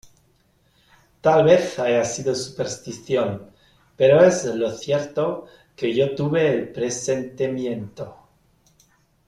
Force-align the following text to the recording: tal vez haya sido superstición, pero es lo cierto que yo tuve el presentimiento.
tal 1.21 1.43
vez 1.43 1.77
haya 1.77 2.03
sido 2.05 2.33
superstición, 2.33 3.51
pero 3.95 4.23
es 4.23 4.45
lo 4.45 4.71
cierto 4.71 5.45
que 5.75 5.93
yo 5.93 6.15
tuve 6.15 6.49
el 6.51 6.71
presentimiento. 6.71 8.17